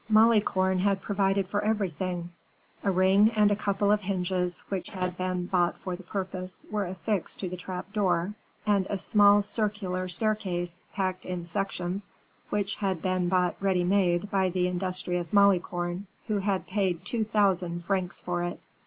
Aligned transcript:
Malicorne 0.09 0.79
had 0.79 0.99
provided 0.99 1.47
for 1.47 1.63
everything: 1.63 2.27
a 2.83 2.89
ring 2.89 3.29
and 3.35 3.51
a 3.51 3.55
couple 3.55 3.91
of 3.91 4.01
hinges 4.01 4.61
which 4.69 4.89
had 4.89 5.15
been 5.15 5.45
bought 5.45 5.77
for 5.77 5.95
the 5.95 6.01
purpose, 6.01 6.65
were 6.71 6.87
affixed 6.87 7.39
to 7.39 7.47
the 7.49 7.55
trap 7.55 7.93
door; 7.93 8.33
and 8.65 8.87
a 8.89 8.97
small 8.97 9.43
circular 9.43 10.07
stair 10.07 10.33
case, 10.33 10.79
packed 10.91 11.23
in 11.23 11.45
sections, 11.45 12.09
had 12.79 12.99
been 13.03 13.29
bought 13.29 13.53
ready 13.59 13.83
made 13.83 14.31
by 14.31 14.49
the 14.49 14.67
industrious 14.67 15.31
Malicorne, 15.33 16.07
who 16.25 16.39
had 16.39 16.65
paid 16.65 17.05
two 17.05 17.23
thousand 17.23 17.85
francs 17.85 18.19
for 18.19 18.41
it. 18.43 18.59